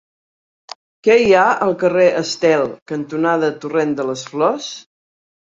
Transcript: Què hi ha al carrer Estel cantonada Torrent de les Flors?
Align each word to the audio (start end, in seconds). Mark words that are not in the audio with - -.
Què 1.07 1.17
hi 1.23 1.27
ha 1.39 1.43
al 1.65 1.73
carrer 1.83 2.07
Estel 2.23 2.65
cantonada 2.93 3.53
Torrent 3.67 3.95
de 4.01 4.09
les 4.11 4.27
Flors? 4.33 4.73